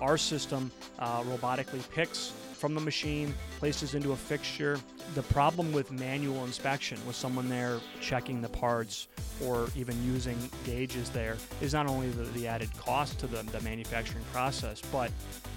[0.00, 4.78] Our system uh, robotically picks from the machine, places into a fixture.
[5.14, 9.08] The problem with manual inspection, with someone there checking the parts
[9.44, 13.60] or even using gauges there, is not only the, the added cost to the, the
[13.62, 15.10] manufacturing process, but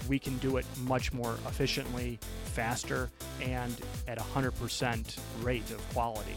[0.08, 3.10] we can do it much more efficiently, faster,
[3.42, 6.36] and at 100% rate of quality.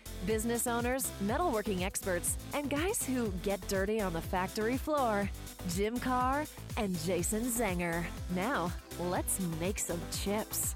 [0.25, 5.29] business owners, metalworking experts, and guys who get dirty on the factory floor.
[5.69, 6.45] Jim Carr
[6.77, 8.03] and Jason Zenger.
[8.35, 10.75] Now, let's make some chips.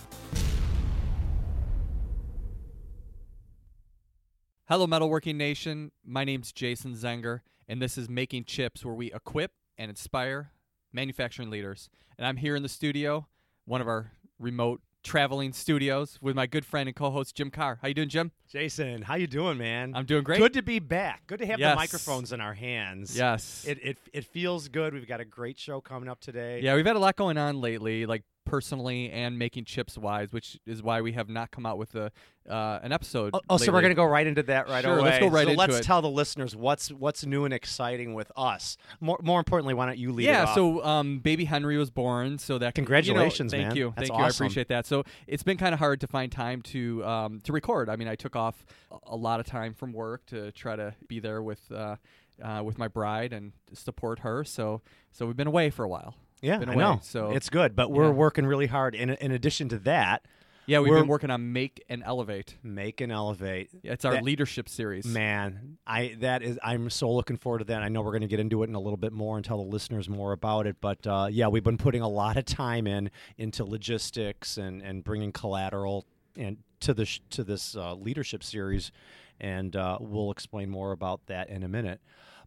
[4.67, 5.91] Hello, Metalworking Nation.
[6.03, 10.51] My name's Jason Zenger, and this is Making Chips, where we equip and inspire
[10.91, 11.87] manufacturing leaders.
[12.17, 13.27] And I'm here in the studio,
[13.65, 17.77] one of our remote traveling studios with my good friend and co-host Jim Carr.
[17.81, 18.31] How you doing, Jim?
[18.49, 19.93] Jason, how you doing, man?
[19.95, 20.39] I'm doing great.
[20.39, 21.25] Good to be back.
[21.27, 21.71] Good to have Yes.
[21.73, 23.15] the microphones in our hands.
[23.15, 23.63] Yes.
[23.67, 24.93] It, it it feels good.
[24.93, 26.59] We've got a great show coming up today.
[26.61, 30.59] yeah, we've had a lot going on lately, like personally and making chips wise, which
[30.65, 32.11] is why we have not come out with a
[32.49, 33.31] uh, an episode.
[33.33, 35.09] Oh, oh, so we're gonna go right into that right Sure, away.
[35.09, 35.83] let's go right so into let's it.
[35.83, 38.77] tell the listeners what's what's new and exciting with us.
[39.01, 42.37] More more importantly, why don't you lead it yeah, so um, baby Henry was born,
[42.37, 43.77] so that Congratulations, you know, thank man.
[43.77, 44.85] you, That's thank you, I appreciate that.
[44.85, 47.89] So it's been kind of hard to find time to um, to record.
[47.89, 50.93] I mean, I took off a- a lot of time from work to try to
[51.07, 51.95] be there with uh,
[52.43, 54.43] uh, with my bride and support her.
[54.43, 56.15] So so we've been away for a while.
[56.41, 56.99] Yeah, been I away, know.
[57.03, 58.09] so- it's good, but we're Yeah.
[58.11, 58.95] working really hard.
[58.95, 60.25] In in addition to that,
[60.67, 62.55] Yeah, we've been working on make and elevate.
[62.63, 63.69] make and elevate.
[63.83, 65.05] Yeah, It's our That- leadership series.
[65.05, 67.83] Man, I that is I'm so looking forward to that.
[67.83, 69.57] I know we're going to get into it in a little bit more and tell
[69.63, 70.77] the listeners more about it.
[70.81, 75.03] But uh, yeah, we've been putting a lot of time in into logistics and and
[75.03, 78.91] bringing collateral and to the to this uh, leadership series,
[79.39, 82.01] and uh, we'll explain more about that in a minute.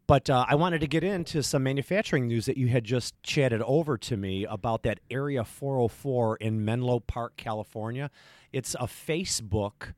[0.09, 3.61] But uh, I wanted to get into some manufacturing news that you had just chatted
[3.61, 8.11] over to me about that Area 404 in Menlo Park, California.
[8.51, 9.93] It's a Facebook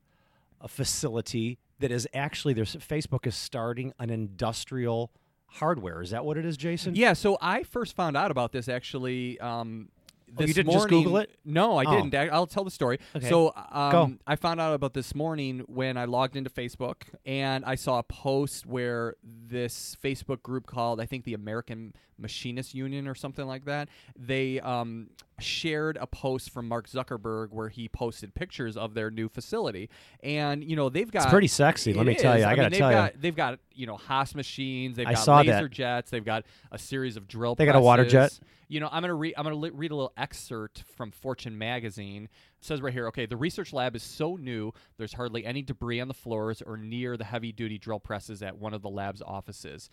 [0.67, 5.11] facility that is actually there's Facebook is starting an industrial
[5.45, 6.01] hardware.
[6.01, 6.93] Is that what it is, Jason?
[6.93, 9.39] Yeah, so I first found out about this actually.
[9.39, 9.87] Um,
[10.37, 11.31] Oh, you didn't just morning- Google it?
[11.43, 11.95] No, I Oh.
[12.01, 12.15] didn't.
[12.15, 12.99] I- I'll tell the story.
[13.15, 13.27] Okay.
[13.29, 14.19] So um.
[14.25, 18.03] I found out about this morning when I logged into Facebook and I saw a
[18.03, 23.65] post where this Facebook group called, I think, the American Machinist Union or something like
[23.65, 23.89] that.
[24.17, 25.09] They um,
[25.39, 29.89] shared a post from Mark Zuckerberg where he posted pictures of their new facility,
[30.21, 32.43] and you know they've got pretty sexy, let me tell you.
[32.45, 34.97] I mean, gotta they've tell got, They've got you know Haas machines.
[34.97, 35.71] They've I got laser that.
[35.71, 36.11] jets.
[36.11, 37.55] They've got a series of drill.
[37.55, 38.39] They got a water jet?
[38.71, 39.33] You know, I'm gonna read.
[39.35, 42.23] I'm gonna li- read a little excerpt from Fortune magazine.
[42.23, 43.07] It says right here.
[43.07, 44.71] Okay, the research lab is so new.
[44.97, 48.73] There's hardly any debris on the floors or near the heavy-duty drill presses at one
[48.73, 49.89] of the lab's offices.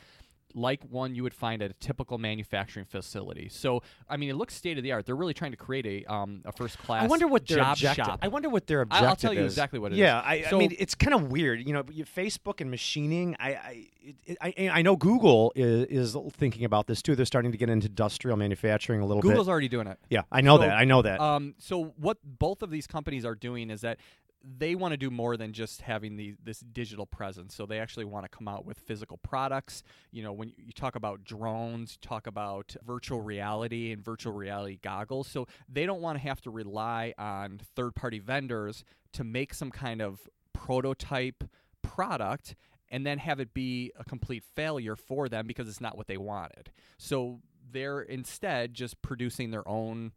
[0.54, 3.48] Like one you would find at a typical manufacturing facility.
[3.50, 5.04] So, I mean, it looks state of the art.
[5.06, 7.04] They're really trying to create a um, a first class.
[7.04, 8.06] I wonder what their job objective.
[8.06, 8.18] shop.
[8.22, 9.52] I wonder what their I- objective I'll tell you is.
[9.52, 9.98] exactly what it is.
[10.00, 11.66] yeah, I, I So- mean, it's kind of weird.
[11.66, 13.36] You know, you- Facebook and machining.
[13.38, 13.86] I, I,
[14.24, 17.14] it, I, I know Google is, is thinking about this too.
[17.14, 19.50] They're starting to get into industrial manufacturing a little Google's bit.
[19.50, 19.98] already doing it.
[20.08, 20.72] Yeah, I know So, that.
[20.78, 21.20] I know that.
[21.20, 23.98] Um, so what both of these companies are doing is that
[24.42, 27.54] they want to do more than just having the this digital presence.
[27.54, 29.82] So they actually want to come out with physical products.
[30.12, 34.78] You know, when you talk about drones, you talk about virtual reality and virtual reality
[34.82, 35.28] goggles.
[35.28, 40.00] So they don't want to have to rely on third-party vendors to make some kind
[40.00, 40.20] of
[40.52, 41.44] prototype
[41.82, 42.54] product
[42.90, 46.16] and then have it be a complete failure for them because it's not what they
[46.16, 46.70] wanted.
[46.96, 47.40] So
[47.70, 50.12] they're instead just producing their own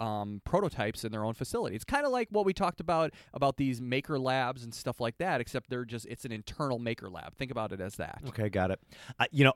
[0.00, 1.76] um, prototypes in their own facility.
[1.76, 5.18] It's kind of like what we talked about about these maker labs and stuff like
[5.18, 7.34] that, except they're just it's an internal maker lab.
[7.36, 8.20] Think about it as that.
[8.28, 8.80] Okay, got it.
[9.18, 9.52] Uh, you know,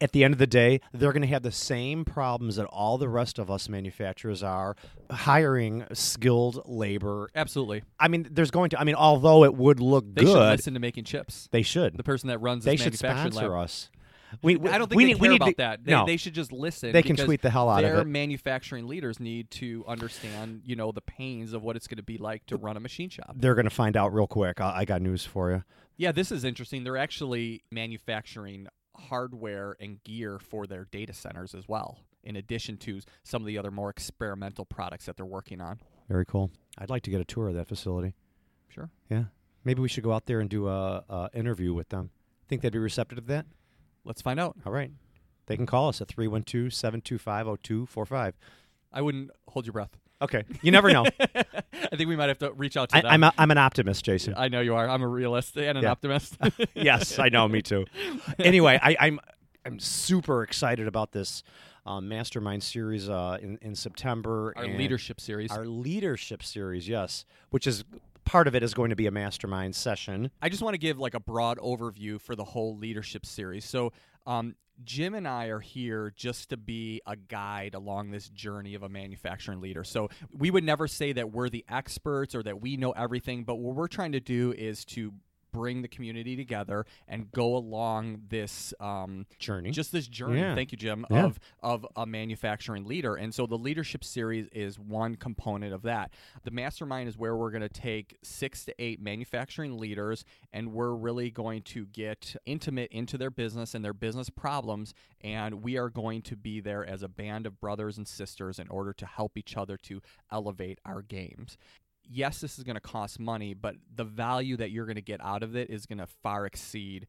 [0.00, 2.96] at the end of the day, they're going to have the same problems that all
[2.96, 4.76] the rest of us manufacturers are
[5.10, 7.28] hiring skilled labor.
[7.34, 8.80] Absolutely, I mean, there's going to.
[8.80, 10.14] I mean, although it would look good.
[10.14, 11.48] they should listen to making chips.
[11.52, 11.96] they should.
[11.96, 13.64] The person that runs They this should manufacturing sponsor lab.
[13.64, 13.90] us.
[14.42, 15.84] We, we- I don't think we they need, care we need about to, that.
[15.84, 16.92] They, no, they should just listen.
[16.92, 17.94] They can tweet the hell out of it.
[17.94, 22.02] their manufacturing leaders need to understand, you know, the pains of what it's going to
[22.02, 23.34] be like to run a machine shop.
[23.36, 24.60] they're going to find out real quick.
[24.60, 25.64] I, I got news for you.
[25.96, 26.82] Yeah, this is interesting.
[26.84, 28.66] They're actually manufacturing
[28.96, 31.98] hardware and gear for their data centers as well.
[32.22, 35.78] in addition to some of the other more experimental products that they're working on.
[36.08, 36.50] Very cool.
[36.78, 38.14] I'd like to get a tour of that facility.
[38.68, 38.88] Sure.
[39.10, 39.24] Yeah.
[39.62, 42.10] Maybe we should go out there and do a, a interview with them.
[42.48, 43.46] Think they'd be receptive to that?
[44.04, 44.56] Let's find out.
[44.66, 44.90] All right.
[45.46, 48.34] They can call us at 312 725 0245.
[48.92, 49.96] I wouldn't hold your breath.
[50.22, 50.44] Okay.
[50.62, 51.04] You never know.
[51.20, 53.10] I think we might have to reach out to I, them.
[53.10, 54.34] I'm, a, I'm an optimist, Jason.
[54.36, 54.88] I know you are.
[54.88, 55.90] I'm a realist and an Yeah.
[55.90, 56.36] optimist.
[56.74, 57.46] yes, I know.
[57.48, 57.84] Me too.
[58.38, 59.20] Anyway, I, I'm
[59.66, 61.42] I'm super excited about this
[61.84, 64.54] um, mastermind series uh, in in September.
[64.56, 65.50] Our leadership series.
[65.50, 67.84] our leadership series, yes, which is
[68.24, 70.30] part of it is going to be a mastermind session.
[70.40, 73.64] I just want to give like a broad overview for the whole leadership series.
[73.64, 73.92] So,
[74.26, 78.82] um, Jim and I are here just to be a guide along this journey of
[78.82, 79.84] a manufacturing leader.
[79.84, 83.56] So, we would never say that we're the experts or that we know everything, but
[83.56, 85.12] what we're trying to do is to
[85.54, 89.70] bring the community together and go along this um, Journey.
[89.70, 90.54] just this journey Yeah.
[90.56, 91.26] thank you jim Yeah.
[91.26, 96.10] of of a manufacturing leader and so the leadership series is one component of that
[96.42, 100.92] the mastermind is where we're going to take six to eight manufacturing leaders and we're
[100.94, 104.92] really going to get intimate into their business and their business problems
[105.22, 108.66] and we are going to be there as a band of brothers and sisters in
[108.68, 110.02] order to help each other to
[110.32, 111.56] elevate our games
[112.08, 115.20] yes, this is going to cost money, but the value that you're going to get
[115.22, 117.06] out of it is going to far exceed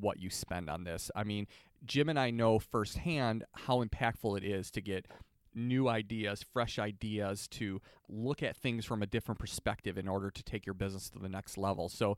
[0.00, 1.10] what you spend on this.
[1.14, 1.46] I mean,
[1.84, 5.06] Jim and I know firsthand how impactful it is to get
[5.54, 10.42] new ideas, fresh ideas, to look at things from a different perspective in order to
[10.42, 11.88] take your business to the next level.
[11.88, 12.16] So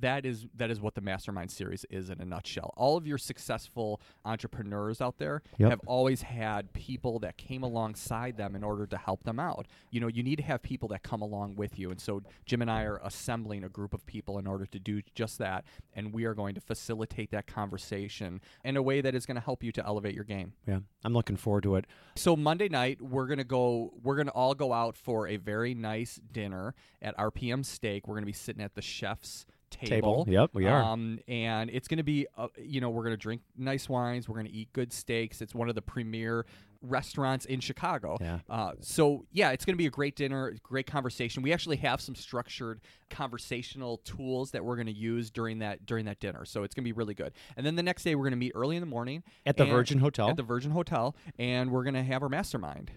[0.00, 2.72] that is that is what the mastermind series is in a nutshell.
[2.76, 5.70] All of your successful entrepreneurs out there Yep.
[5.70, 9.66] have always had people that came alongside them in order to help them out.
[9.90, 11.90] You know, you need to have people that come along with you.
[11.90, 15.02] And so Jim and I are assembling a group of people in order to do
[15.14, 15.64] just that.
[15.94, 19.40] And we are going to facilitate that conversation in a way that is going to
[19.40, 20.52] help you to elevate your game.
[20.66, 21.86] yeah, I'm looking forward to it.
[22.14, 23.92] So Monday night we're gonna go.
[24.02, 28.06] We're gonna all go out for a very nice dinner at RPM Steak.
[28.06, 30.24] We're gonna be sitting at the chef's table.
[30.24, 30.26] Table.
[30.28, 30.82] Yep, we are.
[30.82, 34.28] Um, and it's gonna be, uh, you know, we're gonna drink nice wines.
[34.28, 35.40] We're gonna eat good steaks.
[35.40, 36.46] It's one of the premier
[36.82, 38.16] restaurants in Chicago.
[38.20, 38.38] Yeah.
[38.48, 41.42] Uh, so yeah, it's gonna be a great dinner, great conversation.
[41.42, 42.80] We actually have some structured
[43.10, 46.44] conversational tools that we're gonna use during that during that dinner.
[46.44, 47.32] So it's gonna be really good.
[47.56, 49.98] And then the next day we're gonna meet early in the morning At the Virgin
[49.98, 50.30] Hotel.
[50.30, 52.90] At the Virgin Hotel, and we're gonna have our mastermind.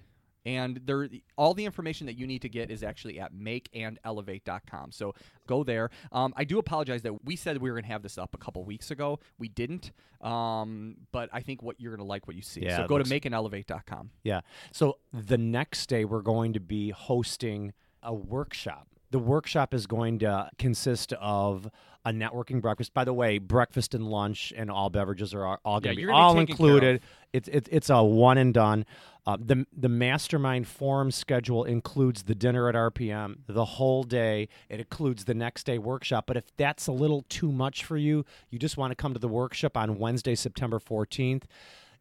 [0.46, 1.08] And there,
[1.38, 4.92] all the information that you need to get is actually at makeandelevate.com.
[4.92, 5.16] So
[5.48, 5.90] go there.
[6.12, 8.38] Um, I do apologize that we said we were going to have this up a
[8.38, 9.20] couple weeks ago.
[9.38, 9.92] We didn't.
[10.22, 12.62] Um, but I think what you're going to like what you see.
[12.62, 14.12] Yeah, so go looks- to makeandelevate.com.
[14.24, 14.42] Yeah.
[14.72, 18.88] So the next day, we're going to be hosting a workshop.
[19.12, 21.70] The workshop is going to consist of
[22.06, 22.94] a networking breakfast.
[22.94, 26.12] By the way, breakfast and lunch and all beverages are all, all going to be
[26.12, 26.60] all taken care of.
[26.60, 27.02] included.
[27.32, 28.86] It's it's it's a one and done.
[29.26, 34.50] Uh, the the mastermind forum schedule includes the dinner at RPM, the whole day.
[34.70, 36.26] It includes the next day workshop.
[36.28, 39.20] But if that's a little too much for you, you just want to come to
[39.20, 41.48] the workshop on Wednesday, September fourteenth.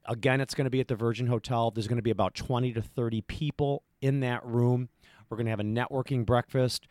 [0.06, 1.70] Again, it's going to be at the Virgin Hotel.
[1.70, 4.88] There's going to be about 20 to 30 people in that room.
[5.30, 6.88] We're going to have a networking breakfast.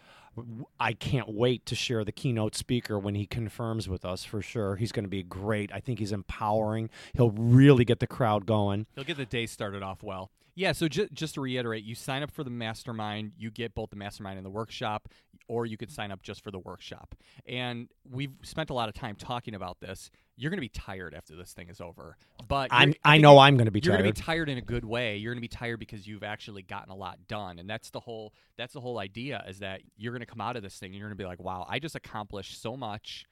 [0.80, 4.78] I can't wait to share the keynote speaker when he confirms with us for sure.
[4.78, 5.72] He's going to be great.
[5.74, 6.90] I think he's empowering.
[7.14, 8.88] He'll really get the crowd going.
[8.96, 10.32] He'll get the day started off well.
[10.56, 13.90] Yeah, so ju- just to reiterate, you sign up for the mastermind, you get both
[13.90, 15.08] the mastermind and the workshop,
[15.48, 17.16] or you could sign up just for the workshop.
[17.46, 20.12] And we've spent a lot of time talking about this.
[20.42, 22.18] You're going to be tired after this thing is over.
[22.48, 23.92] But I'm, you're- I know I'm going to be tired.
[23.92, 25.18] you're going to be tired in a good way.
[25.18, 28.00] You're going to be tired because you've actually gotten a lot done, and that's the
[28.00, 30.88] whole that's the whole idea is that you're going to come out of this thing
[30.92, 33.26] and you're going to be like, wow, I just accomplished so much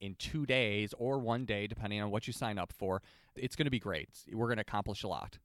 [0.00, 3.02] in two days or one day, depending on what you sign up for.
[3.34, 4.08] It's going to be great.
[4.32, 5.38] We're going to accomplish a lot,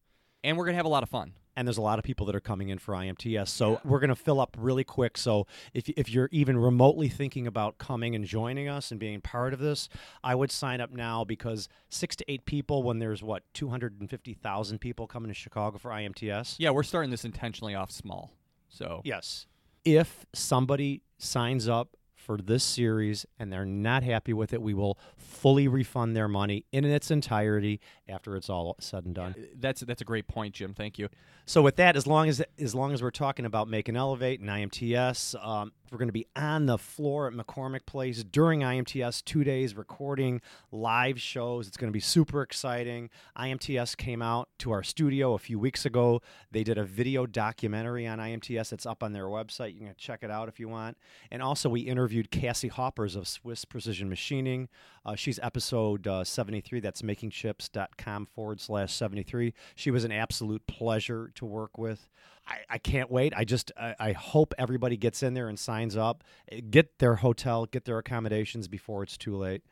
[0.47, 1.33] and we're going to have a lot of fun.
[1.57, 3.47] and there's a lot of people that are coming in for IMTS.
[3.49, 5.17] So we're going to fill up really quick.
[5.17, 9.53] So if, if you're even remotely thinking about coming and joining us and being part
[9.53, 9.89] of this,
[10.23, 15.07] I would sign up now because six to eight people when there's what 250,000 people
[15.07, 16.55] coming to Chicago for IMTS.
[16.59, 18.31] Yeah, we're starting this intentionally off small.
[18.69, 19.47] So Yes.
[19.83, 21.96] If somebody signs up
[22.27, 26.65] for this series and they're not happy with it, we will fully refund their money
[26.73, 29.33] in its entirety after it's all said and done.
[29.55, 30.73] that's that's a great point, Jim.
[30.73, 31.07] Thank you.
[31.45, 34.41] So with that, as long as as long as we're talking about make and elevate
[34.41, 39.23] and IMTS, um, We're going to be on the floor at McCormick Place during IMTS,
[39.23, 41.65] two days recording live shows.
[41.65, 43.09] It's going to be super exciting.
[43.37, 46.21] IMTS came out to our studio a few weeks ago.
[46.51, 48.73] They did a video documentary on IMTS.
[48.73, 49.75] It's up on their website.
[49.75, 50.97] You can check it out if you want.
[51.31, 54.67] And also, we interviewed Cassie Hoppers of Swiss Precision Machining.
[55.05, 56.81] Uh, she's episode uh, 73.
[56.81, 59.53] That's makingchips.com forward slash 73.
[59.75, 62.09] She was an absolute pleasure to work with.
[62.47, 63.33] I, I can't wait.
[63.35, 66.23] I just I, I hope everybody gets in there and signs up,
[66.69, 69.63] get their hotel, get their accommodations before it's too late.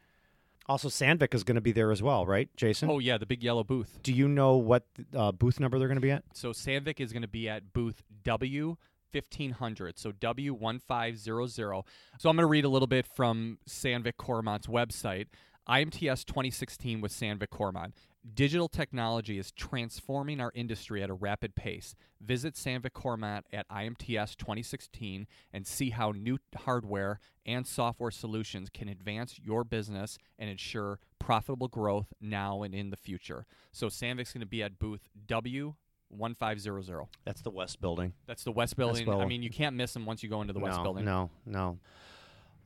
[0.68, 2.90] Also, Sandvik is going to be there as well, right, Jason?
[2.90, 4.00] Oh yeah, the big yellow booth.
[4.02, 6.24] Do you know what uh, booth number they're going to be at?
[6.34, 8.78] So Sandvik is going to be at booth W.
[9.12, 11.84] 1500 so w1500
[12.18, 15.28] so i'm going to read a little bit from sandvik Coromant's website
[15.68, 17.94] IMTS 2016 with Sandvik Coromant.
[18.34, 21.96] Digital technology is transforming our industry at a rapid pace.
[22.20, 28.90] Visit Sandvik Coromant at IMTS 2016 and see how new hardware and software solutions can
[28.90, 33.46] advance your business and ensure profitable growth now and in the future.
[33.72, 35.76] So Sandvik's going to be at booth W
[36.10, 37.06] 1500.
[37.26, 38.14] That's the West Building.
[38.26, 39.08] That's the West Building.
[39.08, 41.06] I mean, you can't miss them once you go into the no, West Building.
[41.06, 41.78] No, no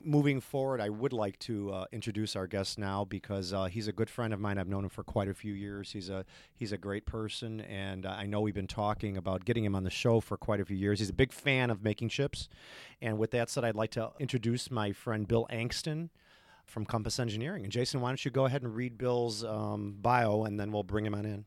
[0.03, 3.91] moving forward, I would like to uh, introduce our guest now because uh, he's a
[3.91, 4.57] good friend of mine.
[4.57, 5.91] I've known him for quite a few years.
[5.91, 6.25] He's a
[6.55, 9.89] he's a great person, and I know we've been talking about getting him on the
[9.89, 10.99] show for quite a few years.
[10.99, 12.49] He's a big fan of making chips,
[13.01, 16.09] and with that said, I'd like to introduce my friend Bill Angsten
[16.65, 17.63] from Compass Engineering.
[17.63, 20.83] And Jason, why don't you go ahead and read Bill's um, bio, and then we'll
[20.83, 21.45] bring him on in.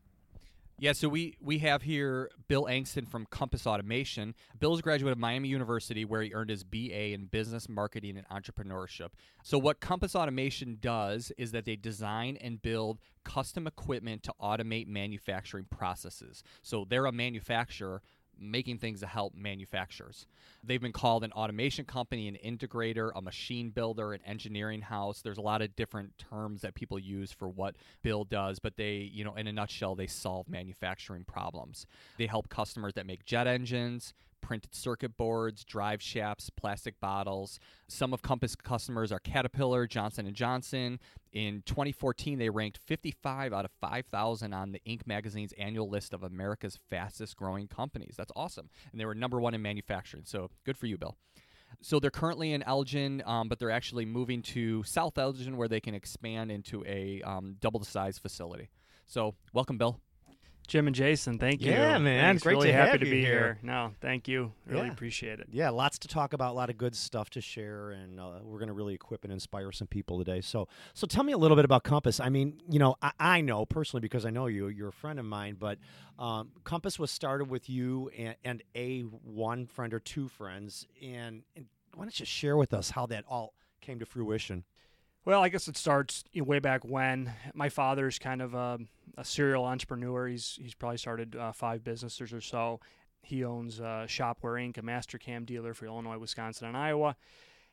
[0.83, 4.35] Yeah, so we we have here Bill Angsten from Compass Automation.
[4.59, 8.17] Bill is a graduate of Miami University where he earned his BA in business marketing
[8.17, 9.11] and entrepreneurship.
[9.43, 14.87] So what Compass Automation does is that they design and build custom equipment to automate
[14.87, 16.43] manufacturing processes.
[16.63, 18.01] So they're a manufacturer
[18.39, 20.25] making things to help manufacturers.
[20.63, 25.21] They've been called an automation company, an integrator, a machine builder, an engineering house.
[25.21, 29.09] There's a lot of different terms that people use for what Bill does, but they,
[29.13, 31.85] you know, in a nutshell, they solve manufacturing problems.
[32.17, 37.59] They help customers that make jet engines, printed circuit boards, drive shafts, plastic bottles.
[37.87, 40.99] Some of Compass customers are Caterpillar, Johnson & Johnson.
[41.31, 45.07] In 2014, they ranked 55 out of 5,000 on the Inc.
[45.07, 48.13] magazine's annual list of America's fastest growing companies.
[48.17, 48.69] That's awesome.
[48.91, 50.25] And they were number one in manufacturing.
[50.25, 51.15] So good for you, Bill.
[51.81, 55.79] So they're currently in Elgin, um, but they're actually moving to South Elgin where they
[55.79, 58.69] can expand into a um, double the size facility.
[59.07, 59.99] So welcome, Bill.
[60.67, 61.71] Jim and Jason, thank you.
[61.71, 62.23] Yeah, man.
[62.23, 62.43] Thanks.
[62.43, 63.59] Great really to happy have to you be here.
[63.61, 64.53] No, thank you.
[64.65, 64.93] Really Yeah.
[64.93, 65.47] appreciate it.
[65.51, 68.59] Yeah, lots to talk about, a lot of good stuff to share, and uh, we're
[68.59, 70.39] going to really equip and inspire some people today.
[70.41, 72.19] So, so tell me a little bit about Compass.
[72.19, 75.19] I mean, you know, I, I know personally because I know you, you're a friend
[75.19, 75.77] of mine, but
[76.17, 81.43] um, Compass was started with you and, and a one friend or two friends, and,
[81.55, 84.63] and why don't you share with us how that all came to fruition?
[85.25, 87.31] Well, I guess it starts you know, way back when.
[87.53, 88.79] My father's kind of a,
[89.17, 90.27] a serial entrepreneur.
[90.27, 92.79] He's he's probably started uh, five businesses or so.
[93.21, 97.15] He owns uh, Shopware Inc., a Mastercam dealer for Illinois, Wisconsin, and Iowa,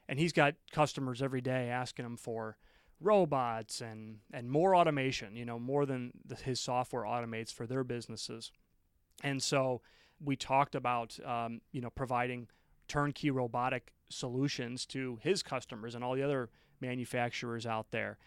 [0.09, 2.57] and he's got customers every day asking him for
[3.01, 5.35] robots and and more automation.
[5.37, 8.53] You know, more than the, his software automates for their businesses.
[9.23, 9.83] And so
[10.23, 12.49] we talked about um, you know providing
[12.89, 18.19] turnkey robotic solutions to his customers and all the other manufacturers out there.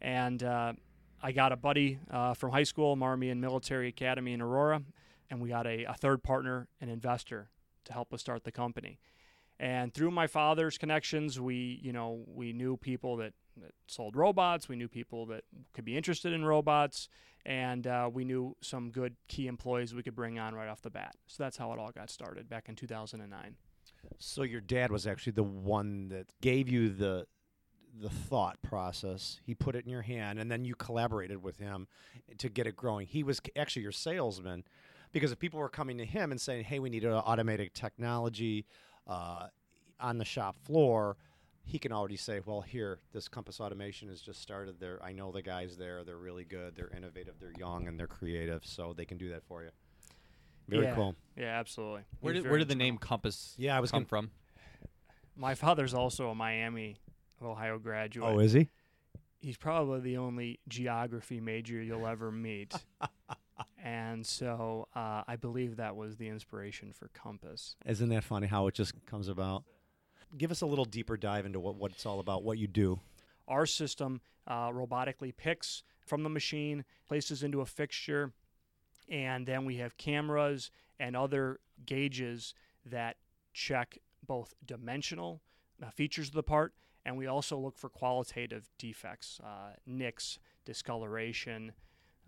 [0.00, 0.74] And uh,
[1.22, 4.82] I got a buddy uh, from high school, Marmion Military Academy in Aurora,
[5.28, 7.50] and we got a, a third partner, an investor,
[7.84, 8.98] to help us start the company.
[9.58, 14.68] And through my father's connections, we, you know, we knew people that, that sold robots.
[14.68, 17.10] We knew people that could be interested in robots,
[17.44, 20.90] and uh, we knew some good key employees we could bring on right off the
[20.90, 21.14] bat.
[21.26, 23.56] So that's how it all got started back in 2009.
[24.18, 27.26] So your dad was actually the one that gave you the
[27.98, 29.40] the thought process.
[29.44, 31.88] He put it in your hand, and then you collaborated with him
[32.38, 33.06] to get it growing.
[33.06, 34.64] He was actually your salesman,
[35.12, 38.66] because if people were coming to him and saying, "Hey, we need automated technology
[39.06, 39.48] uh,
[39.98, 41.16] on the shop floor,"
[41.64, 44.78] he can already say, "Well, here, this Compass Automation has just started.
[44.80, 46.04] There, I know the guys there.
[46.04, 46.74] They're really good.
[46.76, 47.34] They're innovative.
[47.40, 48.64] They're young, and they're creative.
[48.64, 49.70] So they can do that for you."
[50.68, 50.94] Very yeah.
[50.94, 51.16] cool.
[51.36, 52.02] Yeah, absolutely.
[52.20, 52.96] Where He's did where did the name.
[52.96, 54.30] Compass Yeah, I was come gonna- from?
[55.36, 56.96] My father's also a Miami,
[57.42, 58.28] Ohio graduate.
[58.28, 58.68] Oh, is he?
[59.40, 62.74] He's probably the only geography major you'll ever meet.
[63.82, 67.76] and so uh, I believe that was the inspiration for Compass.
[67.86, 69.64] Isn't that funny how it just comes about?
[70.36, 73.00] Give us a little deeper dive into what, what it's all about, what you do.
[73.48, 78.32] Our system uh, robotically picks from the machine, places into a fixture,
[79.08, 80.70] and then we have cameras
[81.00, 82.54] and other gauges
[82.86, 83.16] that
[83.52, 85.42] check both dimensional
[85.82, 86.74] uh, features of the part,
[87.10, 91.72] and we also look for qualitative defects, uh, nicks, discoloration,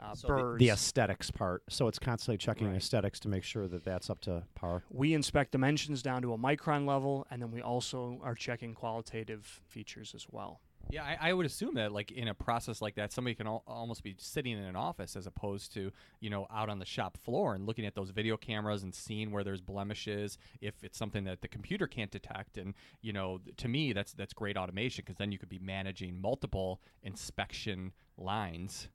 [0.01, 0.59] uh, So the- burrs.
[0.59, 1.63] the, aesthetics part.
[1.69, 2.77] So it's constantly checking Right.
[2.77, 4.83] aesthetics to make sure that that's up to par.
[4.91, 9.61] we inspect dimensions down to a micron level, and then we also are checking qualitative
[9.69, 10.61] features as well.
[10.89, 13.63] Yeah, I, I would assume that like in a process like that, somebody can al-
[13.67, 17.17] almost be sitting in an office as opposed to you know out on the shop
[17.17, 21.25] floor and looking at those video cameras and seeing where there's blemishes if it's something
[21.25, 22.59] that the computer can't detect.
[22.59, 26.21] And you know, to me, that's that's great automation because then you could be managing
[26.21, 28.89] multiple inspection lines.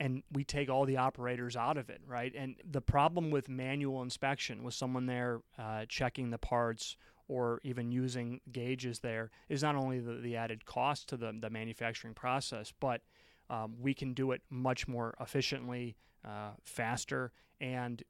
[0.00, 2.32] and we take all the operators out of it, right?
[2.36, 6.96] And the problem with manual inspection, with someone there uh, checking the parts
[7.28, 11.50] or even using gauges there, is not only the, the added cost to the, the
[11.50, 13.02] manufacturing process, but
[13.50, 18.02] um, we can do it much more efficiently, uh, faster, and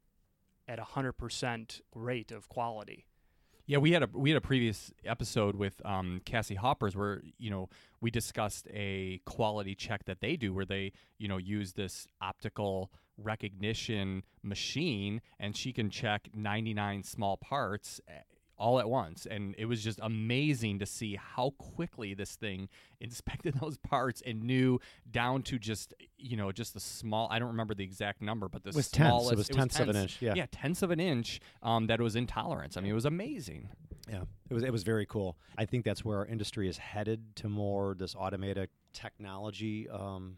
[0.67, 3.05] at a 100% rate of quality.
[3.67, 7.49] Yeah, we had a we had a previous episode with um, Cassie Hoppers where you
[7.49, 7.67] know
[7.99, 12.91] we discussed a quality check that they do where they you know use this optical
[13.17, 17.99] recognition machine and she can check 99 small parts
[18.57, 22.69] all at once and it was just amazing to see how quickly this thing
[23.01, 24.79] inspected those parts and knew
[25.11, 28.63] down to just you know just the small I don't remember the exact number but
[28.63, 29.09] the It was tenths.
[29.09, 30.33] smallest It was tenths of an inch, yeah.
[30.35, 33.69] yeah tenths of an inch um, that it was intolerance I mean it was amazing
[34.07, 35.35] Yeah, it was it was very cool.
[35.57, 40.37] I think that's where our industry is headed to more this automated technology um,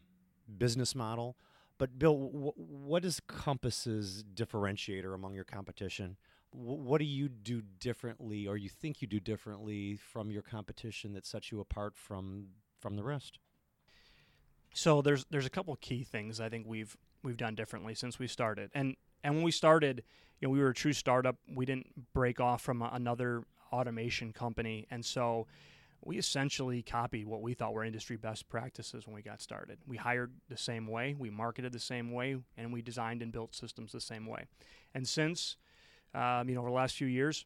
[0.57, 1.36] business model.
[1.77, 6.17] But Bill, wh- what is Compass's differentiator among your competition?
[6.57, 11.13] Wh- what do you do differently, or you think you do differently from your competition
[11.13, 12.47] that sets you apart from
[12.79, 13.39] from the rest?
[14.73, 18.27] So there's there's a couple key things I think we've we've done differently since we
[18.27, 18.71] started.
[18.73, 20.03] And and when we started,
[20.39, 21.37] you know, we were a true startup.
[21.55, 25.47] We didn't break off from a, another automation company, and so
[26.05, 29.79] we essentially copied what we thought were industry best practices when we got started.
[29.87, 33.55] We hired the same way, we marketed the same way, and we designed and built
[33.55, 34.45] systems the same way.
[34.93, 35.57] And since
[36.17, 37.45] um, you know over the last few years,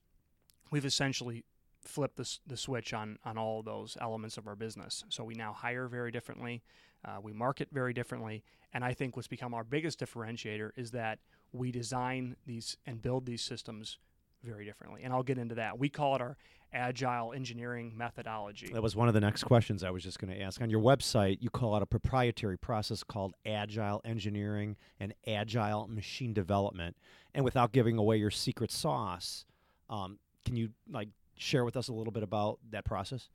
[0.72, 1.44] we've essentially
[1.84, 5.04] flipped the, the switch on on all those elements of our business.
[5.10, 6.64] So we now hire very differently.
[7.04, 8.44] Uh, we market very differently.
[8.74, 11.20] And I think what's become our biggest differentiator is that
[11.52, 13.98] we design these and build these systems
[14.44, 15.02] very differently.
[15.04, 15.78] And I'll get into that.
[15.78, 16.38] We call it our
[16.74, 18.70] agile engineering methodology.
[18.74, 20.62] That was one of the next questions I was just going to ask.
[20.62, 26.34] On your website, you call out a proprietary process called agile engineering and agile machine
[26.34, 26.96] development.
[27.34, 29.46] And without giving away your secret sauce,
[29.90, 33.30] um, can you like share with us a little bit about that process?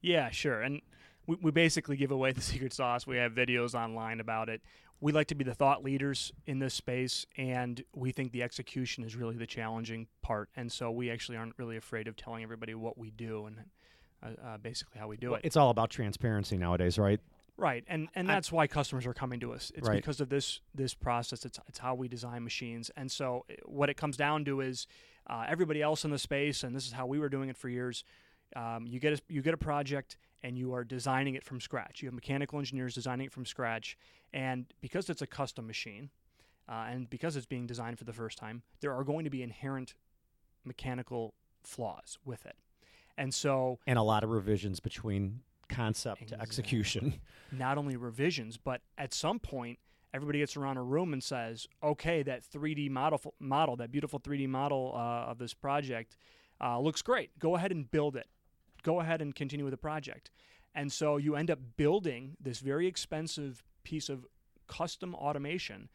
[0.00, 0.60] Yeah, sure.
[0.60, 0.82] And
[1.26, 3.06] we, we basically give away the secret sauce.
[3.06, 4.60] We have videos online about it.
[5.02, 9.02] We like to be the thought leaders in this space, and we think the execution
[9.02, 10.48] is really the challenging part.
[10.54, 13.56] And so we actually aren't really afraid of telling everybody what we do and
[14.22, 15.44] uh, uh, basically how we do Well, it.
[15.44, 17.18] It's all about transparency nowadays, right?
[17.56, 19.72] Right, and and I- that's why customers are coming to us.
[19.74, 19.96] It's Right.
[19.96, 21.44] because of this this process.
[21.44, 24.86] It's it's how we design machines, and so uh, what it comes down to is
[25.26, 27.68] uh, everybody else in the space, and this is how we were doing it for
[27.68, 28.04] years.
[28.54, 32.02] Um, you get a, you get a project, and you are designing it from scratch.
[32.02, 33.96] You have mechanical engineers designing it from scratch,
[34.32, 36.10] and because it's a custom machine,
[36.68, 39.42] uh, and because it's being designed for the first time, there are going to be
[39.42, 39.94] inherent
[40.64, 42.56] mechanical flaws with it,
[43.16, 47.20] and so And a lot of revisions between concept to execution.
[47.52, 49.78] not only revisions, but at some point,
[50.12, 54.48] everybody gets around a room and says, "Okay, that 3D model, model, that beautiful 3D
[54.48, 56.16] model uh, of this project,
[56.60, 57.38] uh, looks great.
[57.38, 58.28] Go ahead and build it.
[58.82, 60.30] Go ahead and continue with the project."
[60.74, 64.26] And so you end up building this very expensive piece of
[64.66, 65.88] custom automation,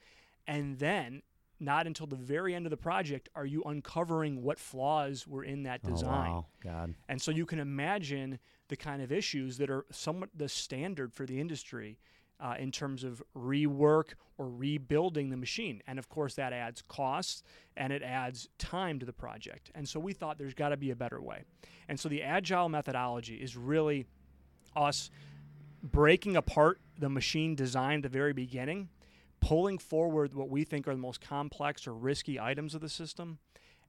[0.46, 1.24] and then
[1.60, 5.64] not until the very end of the project are you uncovering what flaws were in
[5.64, 6.30] that design.
[6.30, 6.46] Oh, wow.
[6.64, 6.96] God.
[7.10, 11.26] And so you can imagine the kind of issues that are somewhat the standard for
[11.26, 11.98] the industry
[12.40, 15.82] uh, in terms of rework or rebuilding the machine.
[15.88, 17.44] And of course, that adds costs
[17.76, 19.72] and it adds time to the project.
[19.74, 21.44] And so we thought there's got to be a better way.
[21.88, 24.06] And so the agile methodology is really
[24.76, 25.10] us
[25.82, 28.90] breaking apart the machine design at the very beginning,
[29.40, 33.40] pulling forward what we think are the most complex or risky items of the system,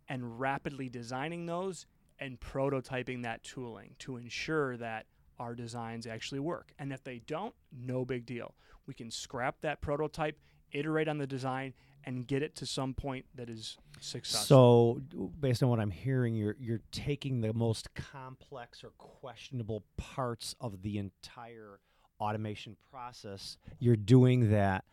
[0.08, 1.86] and rapidly designing those
[2.18, 5.06] and prototyping that tooling to ensure that
[5.38, 6.72] our designs actually work.
[6.78, 8.54] And if they don't, no big deal.
[8.86, 10.38] We can scrap that prototype,
[10.72, 11.74] iterate on the design,
[12.04, 15.02] and get it to some point that is successful.
[15.12, 20.54] So, based on what I'm hearing, you're you're taking the most complex or questionable parts
[20.60, 21.80] of the entire
[22.20, 23.58] automation process.
[23.78, 24.84] You're doing that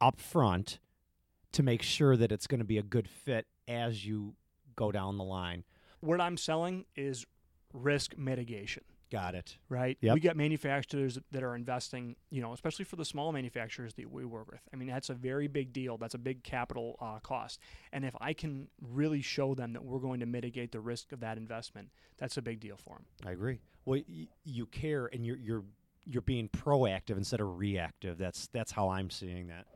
[0.00, 0.78] up front
[1.52, 4.34] to make sure that it's going to be a good fit as you
[4.76, 5.64] go down the line.
[6.00, 7.26] what I'm selling is
[7.72, 9.56] risk mitigation Got it.
[9.68, 9.98] right?
[10.00, 10.14] Yep.
[10.14, 14.24] We got manufacturers that are investing, you know, especially for the small manufacturers that we
[14.24, 14.60] work with.
[14.72, 15.96] I mean, that's a very big deal.
[15.96, 17.58] That's a big capital uh, cost.
[17.92, 21.20] And if I can really show them that we're going to mitigate the risk of
[21.20, 23.04] that investment, that's a big deal for them.
[23.26, 23.58] I agree.
[23.84, 25.64] Well, y- you care, and you're you're
[26.04, 28.16] you're being proactive instead of reactive.
[28.18, 29.66] That's that's how I'm seeing that.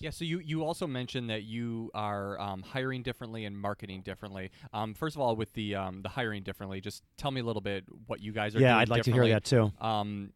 [0.00, 4.50] Yeah, so you, you also mentioned that you are um, hiring differently and marketing differently.
[4.72, 7.62] Um, first of all, with the um, the hiring differently, just tell me a little
[7.62, 8.70] bit what you guys are doing.
[8.70, 9.72] Yeah, I'd like to hear that too.
[9.80, 10.32] Um,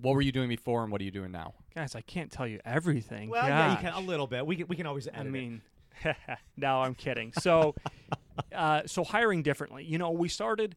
[0.00, 1.54] what were you doing before, and what are you doing now?
[1.74, 3.30] Guys, I can't tell you everything.
[3.30, 4.46] Well, yeah, you can a little bit.
[4.46, 5.08] We can, we can always.
[5.12, 5.62] I mean,
[6.56, 7.32] no, I'm kidding.
[7.40, 7.74] So,
[8.54, 9.84] uh, so hiring differently.
[9.84, 10.76] You know, we started.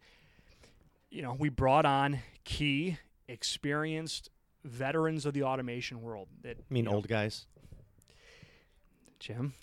[1.10, 4.30] You know, we brought on key, experienced
[4.64, 6.28] veterans of the automation world.
[6.44, 7.46] That I mean, you know, old guys.
[9.20, 9.54] Jim.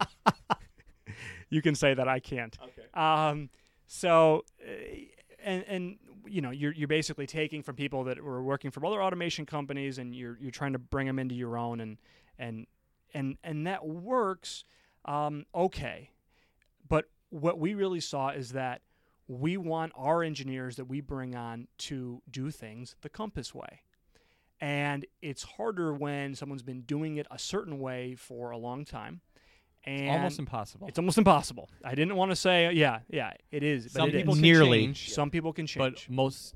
[1.50, 2.56] you can say that I can't.
[2.62, 2.88] Okay.
[2.94, 3.50] Um,
[3.86, 4.72] so, uh,
[5.44, 9.02] and and you know, you're you're basically taking from people that were working from other
[9.02, 11.98] automation companies, and you're you're trying to bring them into your own, and
[12.38, 12.66] and
[13.14, 14.64] and and that works.
[15.04, 16.10] Um, okay,
[16.88, 18.82] but what we really saw is that
[19.26, 23.82] we want our engineers that we bring on to do things the Compass way.
[24.62, 29.20] And it's harder when someone's been doing it a certain way for a long time.
[29.84, 30.86] And it's Almost impossible.
[30.86, 31.68] it's almost impossible.
[31.84, 33.86] I didn't want to say, uh, yeah, yeah, it is.
[33.86, 34.20] But Some it is.
[34.20, 34.82] people can Nearly.
[34.86, 36.06] change, Some people can change.
[36.06, 36.54] but most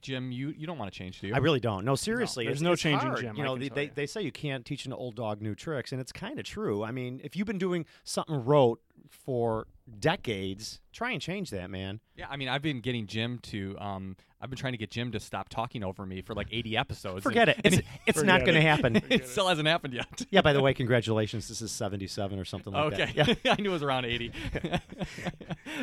[0.00, 1.34] Jim, you, you don't want to change, do you?
[1.34, 1.84] I really don't.
[1.84, 2.44] No, seriously.
[2.44, 3.20] there's it's- no it's changing hard.
[3.20, 3.90] Jim, You I know, can they, tell they, you.
[3.96, 6.84] they say you can't teach an old dog new tricks, and it's kind of true.
[6.84, 9.66] I mean, if you've been doing something rote for
[9.98, 12.00] decades, try and change that, man.
[12.16, 13.76] Yeah, I mean, I've been getting Jim to.
[13.78, 16.76] Um, I've been trying to get Jim to stop talking over me for like 80
[16.76, 17.22] episodes.
[17.24, 17.64] Forget and, it.
[17.64, 18.96] It's, and it's Forget not going to happen.
[19.10, 20.22] it still hasn't happened yet.
[20.30, 21.48] yeah, by the way, congratulations.
[21.48, 23.38] This is 77 or something like okay, that.
[23.44, 23.52] Yeah.
[23.52, 24.32] I knew it was around 80.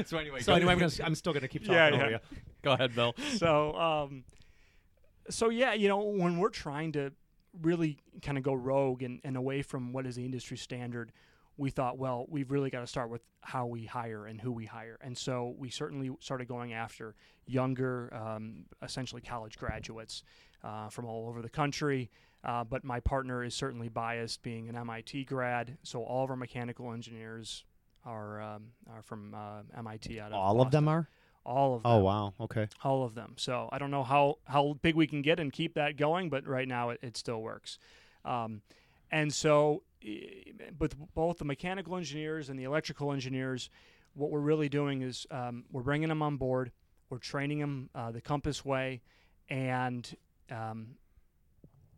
[0.06, 2.20] so anyway, So anyway, I'm, gonna, I'm still going to keep talking Yeah, over you.
[2.62, 3.14] go ahead, Bill.
[3.38, 4.24] so um
[5.30, 7.12] so yeah you know when we're trying to
[7.62, 11.12] really kind of go rogue and, and away from what is the industry standard
[11.58, 14.66] we thought well we've really got to start with how we hire and who we
[14.66, 17.16] hire and so we certainly started going after
[17.46, 20.24] younger um, essentially college graduates
[20.64, 22.10] uh, from all over the country
[22.44, 26.36] uh, but my partner is certainly biased being an mit grad so all of our
[26.36, 27.64] mechanical engineers
[28.06, 31.08] are um, are from uh, mit out of All of them are?
[31.46, 32.34] all of them Oh, wow.
[32.42, 32.68] Okay.
[32.84, 33.34] all of them.
[33.38, 36.48] So I don't know how how big we can get and keep that going, but
[36.48, 37.78] right now it, it still works.
[38.24, 38.62] Um,
[39.12, 39.84] and so,
[40.80, 43.70] with both the mechanical engineers and the electrical engineers,
[44.14, 46.72] what we're really doing is um, we're bringing them on board,
[47.10, 49.02] we're training them uh, the Compass way,
[49.50, 50.16] and
[50.52, 50.88] um,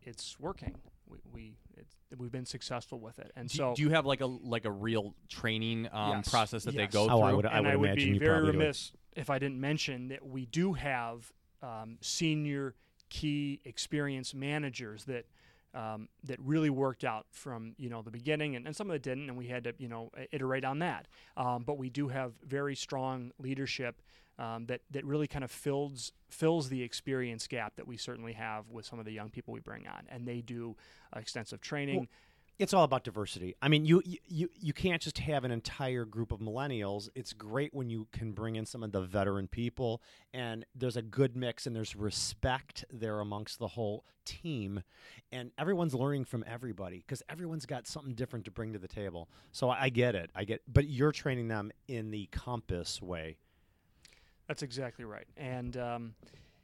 [0.02, 0.74] it's working.
[1.08, 4.20] We, we it's, we've been successful with it, and Do, so do you have like
[4.20, 7.20] a like a real training um, Yes, process that they go Oh, through?
[7.22, 8.60] I would, I and would I would imagine be very probably do it.
[8.60, 12.74] remiss if I didn't mention that we do have um, senior
[13.08, 15.24] key experienced managers that
[15.74, 19.02] um, that really worked out from you know the beginning, and, and some of it
[19.02, 21.06] didn't, and we had to you know iterate on that.
[21.36, 24.00] Um, but we do have very strong leadership
[24.38, 28.68] um, that that really kind of fills fills the experience gap that we certainly have
[28.70, 30.76] with some of the young people we bring on, and they do
[31.14, 32.08] uh, extensive training.
[32.58, 33.54] It's all about diversity.
[33.62, 37.08] I mean, you, you- you can't just have an entire group of millennials.
[37.14, 40.02] It's great when you can bring in some of the veteran people,
[40.34, 44.82] and there's a good mix, and there's respect there amongst the whole team,
[45.30, 49.28] and everyone's learning from everybody because everyone's got something different to bring to the table.
[49.52, 50.30] So I, I get it.
[50.34, 53.36] I get, but you're training them in the compass way.
[54.48, 55.26] That's exactly right.
[55.36, 56.14] And um,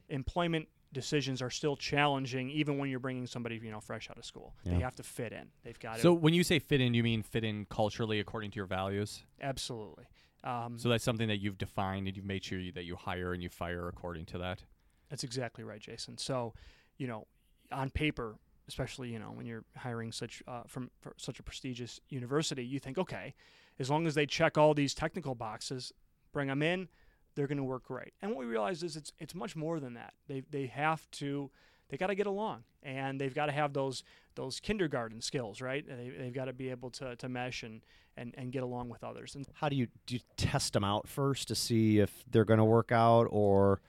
[0.08, 4.24] employment decisions are still challenging, even when you're bringing somebody you know fresh out of
[4.24, 4.54] school.
[4.64, 5.48] They have to fit in.
[5.62, 8.52] They've got so to when you say fit in, you mean fit in culturally according
[8.52, 9.22] to your values?
[9.42, 10.06] absolutely.
[10.42, 13.32] Um, So that's something that you've defined and you've made sure you, that you hire
[13.32, 14.62] and you fire according to that.
[15.08, 16.18] That's exactly right, Jason.
[16.18, 16.52] So,
[16.98, 17.26] you know,
[17.72, 18.36] on paper,
[18.68, 22.78] especially you know when you're hiring such uh, from for such a prestigious university, you
[22.78, 23.34] think, okay,
[23.78, 25.92] as long as they check all these technical boxes,
[26.32, 26.88] bring them in,
[27.34, 28.12] they're going to work great.
[28.22, 30.14] And what we realize is it's it's much more than that.
[30.28, 31.50] They they have to
[31.88, 34.02] they got to get along and they've got to have those
[34.34, 35.84] those kindergarten skills, right?
[35.86, 37.82] They, they've got to be able to, to mesh and,
[38.16, 39.34] and, and get along with others.
[39.34, 40.16] And How do you do?
[40.16, 43.80] You test them out first to see if they're going to work out, or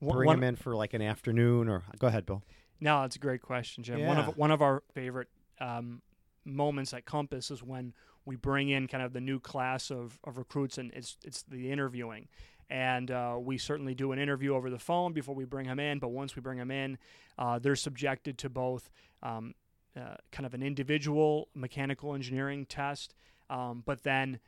[0.00, 1.68] bring one- them in for like an afternoon?
[1.68, 2.42] Or go ahead, Bill.
[2.78, 4.04] No, that's a great question, Jim.
[4.04, 5.28] One of one of our favorite
[5.60, 6.02] um,
[6.44, 7.94] moments at Compass is when
[8.26, 11.70] we bring in kind of the new class of, of recruits, and it's it's the
[11.72, 12.28] interviewing,
[12.68, 15.98] and uh, we certainly do an interview over the phone before we bring them in.
[15.98, 16.98] But once we bring them in,
[17.38, 18.90] uh, they're subjected to both
[19.22, 19.54] um,
[19.96, 23.14] uh, kind of an individual mechanical engineering test,
[23.48, 24.40] um, but then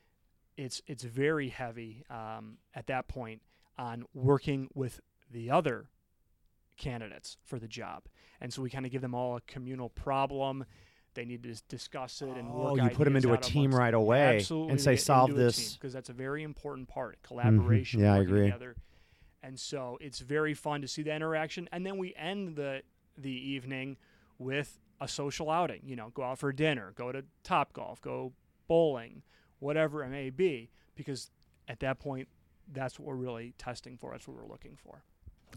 [0.57, 3.43] it's it's very heavy um, at that point
[3.79, 5.01] on working with
[5.31, 5.89] the other
[6.77, 8.05] candidates for the job.
[8.41, 10.65] And so we kind of give them all a communal problem.
[11.19, 12.57] They need to discuss it and work.
[12.57, 15.75] Oh, work you put them into a team right away Absolutely, and say, "Solve this."
[15.75, 17.21] because that's a very important part.
[17.25, 17.99] Collaboration.
[17.99, 18.45] Yeah, I agree.
[18.45, 18.77] Together.
[19.43, 21.69] And so it's very fun to see the interaction.
[21.73, 22.83] And then we end the
[23.17, 23.97] the evening
[24.39, 25.81] with a social outing.
[25.85, 28.33] You know, go out for dinner, go to Top Golf, go
[28.69, 29.25] bowling,
[29.59, 31.33] whatever it may be, because
[31.67, 32.29] at that point,
[32.73, 34.13] that's what we're really testing for.
[34.13, 35.03] That's what we're looking for.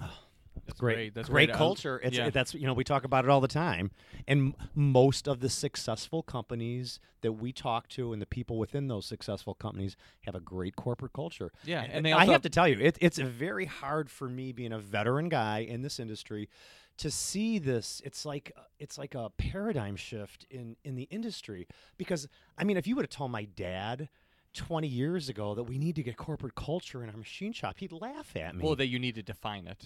[0.02, 0.22] Ah.
[0.66, 1.54] That's great, That's great great.
[1.54, 2.00] Um, culture.
[2.04, 2.30] It's yeah.
[2.30, 3.92] that's you know we talk about it all the time,
[4.28, 8.88] and m- most of the successful companies that we talk to and the people within
[8.88, 11.52] those successful companies have a great corporate culture.
[11.64, 14.74] Yeah, and they I have to tell you, it, it's very hard for me being
[14.74, 16.50] a veteran guy in this industry
[16.98, 18.02] to see this.
[18.06, 22.88] It's like it's like a paradigm shift in in the industry because I mean, if
[22.88, 24.10] you would have told my dad.
[24.54, 27.92] 20 years ago that we need to get corporate culture in our machine shop he'd
[27.92, 29.86] laugh at me well that you need to define it.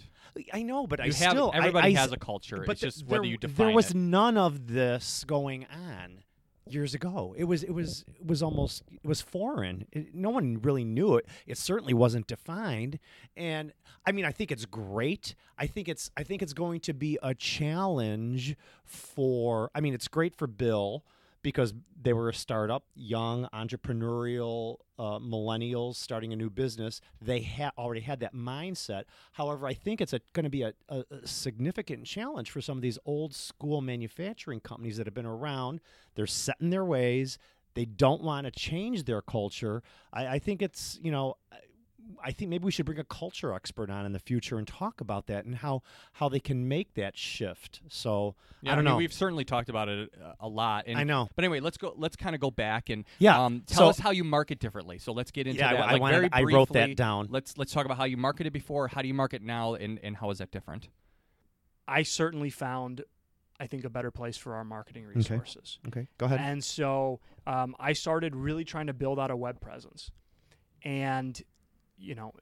[0.51, 2.63] I know, but I have still everybody I has a culture.
[2.65, 3.54] But it's just there, whether you define.
[3.54, 3.69] It.
[3.69, 3.97] There was it.
[3.97, 6.23] none of this going on
[6.67, 7.36] years ago.
[7.38, 9.88] It was it was it was almost it was foreign.
[9.91, 11.28] It- no one really knew it.
[11.45, 12.99] It certainly wasn't defined.
[13.38, 13.71] And
[14.06, 15.36] I mean, I think it's great.
[15.58, 19.69] I think it's I think it's going to be a challenge for.
[19.75, 21.04] I mean, it's great for Bill
[21.46, 27.02] because they were a startup, young entrepreneurial uh, millennials starting a new business.
[27.22, 29.04] They ha- already had that mindset.
[29.34, 32.82] However, I think it's going to be a, a, a significant challenge for some of
[32.82, 35.82] these old school manufacturing companies that have been around.
[36.16, 37.38] They're set in their ways.
[37.76, 39.84] They don't want to change their culture.
[40.12, 41.38] I, I think it's you know.
[42.24, 45.02] I think maybe we should bring a culture expert on in the future and talk
[45.02, 45.82] about that and how
[46.13, 47.82] how they can make that shift.
[47.89, 48.98] So Yeah, I don't mean, know.
[48.98, 50.86] We've certainly talked about it uh, a lot.
[50.88, 51.28] And, I know.
[51.36, 51.94] But anyway, let's go.
[51.98, 54.98] Let's kind of go back and Yeah, um, tell so- us how you market differently.
[55.00, 55.82] So let's get into Yeah, I- that.
[55.82, 57.28] I like, wanted- very I wrote that briefly, down.
[57.30, 58.88] Let's let's talk about how you marketed before.
[58.88, 60.89] How do you market now, and and how is that different?
[61.88, 63.04] I certainly found,
[63.60, 65.78] I think, a better place for our marketing resources.
[65.88, 66.39] Okay, go ahead.
[66.41, 70.10] And so um, I started really trying to build out a web presence.
[70.84, 71.39] And,
[71.98, 72.34] you know,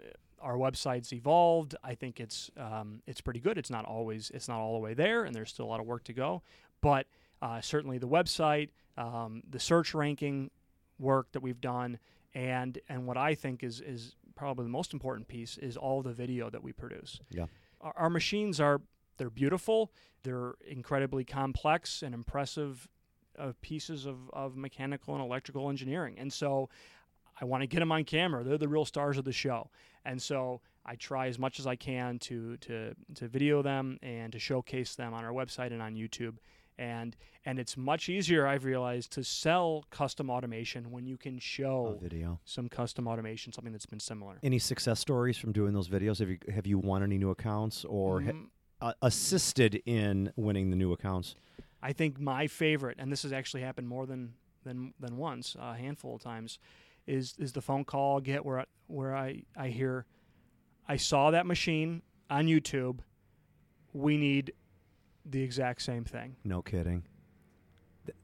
[0.42, 1.76] our website's evolved.
[1.84, 3.58] I think it's um, it's pretty good.
[3.58, 5.86] It's not always it's not all the way there, and there's still a lot of
[5.86, 6.42] work to go.
[6.82, 7.08] But
[7.42, 10.52] uh, certainly the website, um, the search ranking
[11.00, 12.00] work that we've done,
[12.34, 16.14] and and what I think is is probably the most important piece is all the
[16.14, 17.20] video that we produce.
[17.30, 17.46] Yeah.
[17.82, 18.82] Our, our machines are
[19.18, 19.92] they're beautiful.
[20.24, 22.88] They're incredibly complex and impressive
[23.38, 26.16] uh, pieces of, of mechanical and electrical engineering.
[26.18, 26.70] And so
[27.40, 28.44] I want to get them on camera.
[28.44, 29.70] They're the real stars of the show.
[30.06, 34.32] And so I try as much as I can to, to, to video them and
[34.34, 36.36] to showcase them on our website and on YouTube.
[36.80, 37.16] And
[37.46, 42.00] and it's much easier, I've realized, to sell custom automation when you can A show
[42.02, 42.40] video.
[42.46, 44.40] some custom automation, something that's been similar.
[44.42, 46.18] Any success stories from doing those videos?
[46.18, 48.48] Have you have you won any new accounts or ha- Mm,
[48.82, 51.36] uh, assisted in winning the new accounts?
[51.84, 55.76] I think my favorite, and this has actually happened more than than than once, a
[55.76, 56.58] handful of times,
[57.08, 60.06] is is the phone call I get where I, where I I hear,
[60.88, 63.00] I saw that machine on YouTube.
[63.94, 64.54] We need
[65.26, 66.36] the exact same thing.
[66.44, 67.04] No kidding.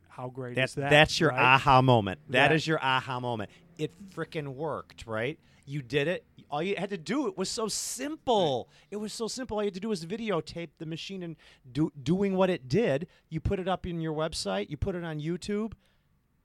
[0.09, 0.89] How great That's is that?
[0.89, 1.39] that's your right?
[1.39, 2.19] aha moment.
[2.27, 3.49] That- that is your aha moment.
[3.77, 5.39] It freaking worked, right?
[5.65, 6.25] You did it.
[6.51, 8.69] All you had to do it was so simple.
[8.91, 9.57] It was so simple.
[9.57, 11.35] All you had to do was videotape the machine and
[11.71, 13.07] do, doing what it did.
[13.29, 14.69] You put it up in your website.
[14.69, 15.73] You put it on YouTube.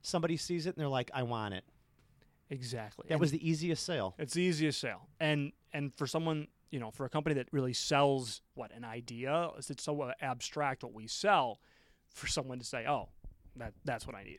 [0.02, 1.64] Somebody sees it and they're like, "I want it."
[2.54, 3.06] Exactly.
[3.08, 4.14] That And was the easiest sale.
[4.18, 7.72] It's the easiest sale, and and for someone you know, for a company that really
[7.72, 11.60] sells what an idea, is it's so abstract what we sell.
[12.10, 13.08] For someone to say, "Oh,
[13.56, 14.38] that that's what I need,"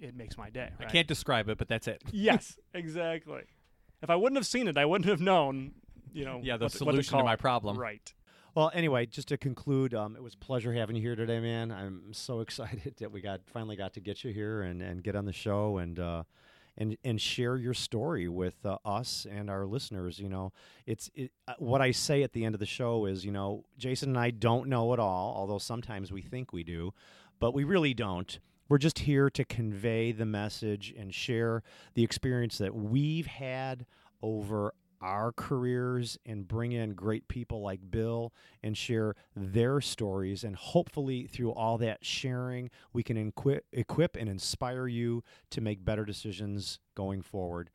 [0.00, 0.70] it makes my day.
[0.80, 2.02] I can't describe it, but that's it.
[2.12, 3.42] Yes, exactly.
[4.02, 5.72] If I wouldn't have seen it, I wouldn't have known.
[6.12, 7.78] You know, Yeah, the what to- what to solution to my problem.
[7.78, 8.14] Right.
[8.54, 11.70] Well, anyway, just to conclude, um, it was a pleasure having you here today, man.
[11.70, 15.14] I'm so excited that we got finally got to get you here and, and get
[15.16, 16.22] on the show and uh,
[16.78, 20.18] and and share your story with uh, us and our listeners.
[20.18, 20.52] You know,
[20.86, 23.64] it's it, uh, what I say at the end of the show is, you know,
[23.78, 26.92] Jason and I don't know it all, although sometimes we think we do,
[27.38, 28.38] but we really don't.
[28.68, 31.62] We're just here to convey the message and share
[31.94, 33.86] the experience that we've had
[34.22, 38.32] over our careers and bring in great people like Bill
[38.62, 40.44] and share their stories.
[40.44, 45.84] And hopefully, through all that sharing, we can equip, equip and inspire you to make
[45.84, 47.70] better decisions going forward.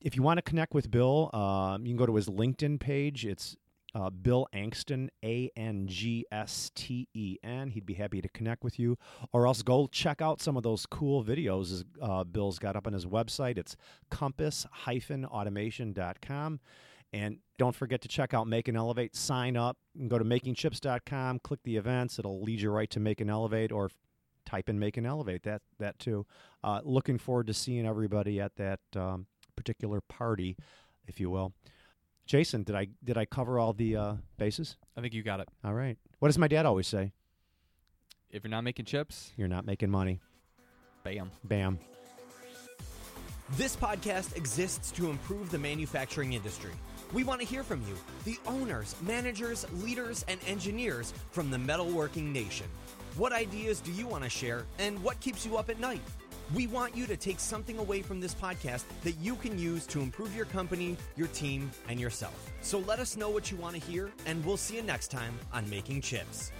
[0.00, 3.24] If you want to connect with Bill, um, you can go to his LinkedIn page.
[3.24, 3.56] It's
[3.94, 7.70] uh, Bill Angsten, A N G S T E N.
[7.70, 8.96] He'd be happy to connect with you.
[9.32, 12.92] Or else go check out some of those cool videos uh, Bill's got up on
[12.92, 13.58] his website.
[13.58, 13.76] It's
[14.10, 16.60] compass automation.com.
[17.14, 19.14] And don't forget to check out Make and Elevate.
[19.14, 19.76] Sign up.
[19.96, 22.18] Can go to makingchips.com, click the events.
[22.18, 23.90] It'll lead you right to Make and Elevate or
[24.46, 25.42] type in Make and Elevate.
[25.42, 26.24] That, that too.
[26.64, 29.26] Uh, looking forward to seeing everybody at that um,
[29.56, 30.56] particular party,
[31.06, 31.52] if you will.
[32.26, 34.76] Jason, did I did I cover all the uh, bases?
[34.96, 35.48] I think you got it.
[35.64, 35.98] All right.
[36.18, 37.12] What does my dad always say?
[38.30, 40.20] If you're not making chips, You're not making money.
[41.04, 41.30] bam.
[41.44, 41.78] Bam.
[43.56, 46.70] This podcast exists to improve the manufacturing industry.
[47.12, 52.32] We want to hear from you, the owners, managers, leaders, and engineers from the metalworking
[52.32, 52.66] nation.
[53.18, 56.00] What ideas do you want to share, and what keeps you up at night?
[56.54, 60.00] We want you to take something away from this podcast that you can use to
[60.00, 62.52] improve your company, your team, and yourself.
[62.60, 65.34] So let us know what you want to hear, and we'll see you next time
[65.52, 66.52] on Making Chips.